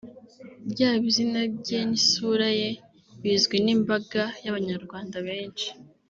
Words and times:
ryaba 0.71 1.03
izina 1.11 1.39
rye 1.57 1.79
n’isura 1.89 2.47
ye 2.59 2.69
bizwi 3.21 3.57
n’imbaga 3.65 4.23
y’abanyarwanda 4.43 5.17
benshi 5.29 5.67